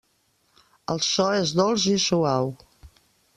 El 0.93 1.03
so 1.07 1.27
és 1.41 1.53
dolç 1.59 1.85
i 1.93 1.95
suau. 2.07 2.51